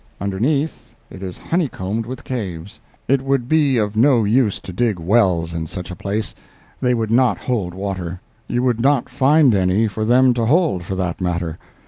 [0.19, 5.53] Underneath, it is honeycombed with caves; it would be of no use to dig wells
[5.53, 6.33] in such a place;
[6.81, 11.21] they would not hold water—you would not find any for them to hold, for that
[11.21, 11.59] matter.